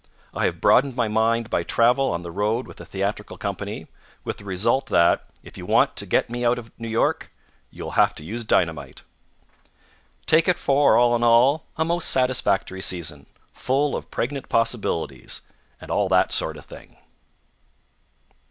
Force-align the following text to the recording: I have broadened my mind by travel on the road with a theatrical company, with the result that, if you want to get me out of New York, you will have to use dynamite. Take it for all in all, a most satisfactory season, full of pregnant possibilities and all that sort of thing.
I 0.33 0.45
have 0.45 0.59
broadened 0.59 0.95
my 0.95 1.07
mind 1.07 1.51
by 1.51 1.61
travel 1.61 2.09
on 2.09 2.23
the 2.23 2.31
road 2.31 2.65
with 2.65 2.81
a 2.81 2.85
theatrical 2.87 3.37
company, 3.37 3.85
with 4.23 4.37
the 4.37 4.43
result 4.45 4.87
that, 4.87 5.25
if 5.43 5.59
you 5.59 5.67
want 5.67 5.95
to 5.97 6.07
get 6.07 6.27
me 6.27 6.43
out 6.43 6.57
of 6.57 6.71
New 6.79 6.87
York, 6.87 7.31
you 7.69 7.83
will 7.83 7.91
have 7.91 8.15
to 8.15 8.23
use 8.23 8.43
dynamite. 8.43 9.03
Take 10.25 10.47
it 10.47 10.57
for 10.57 10.97
all 10.97 11.15
in 11.15 11.23
all, 11.23 11.67
a 11.77 11.85
most 11.85 12.09
satisfactory 12.09 12.81
season, 12.81 13.27
full 13.53 13.95
of 13.95 14.09
pregnant 14.09 14.49
possibilities 14.49 15.41
and 15.79 15.91
all 15.91 16.09
that 16.09 16.31
sort 16.31 16.57
of 16.57 16.65
thing. 16.65 16.97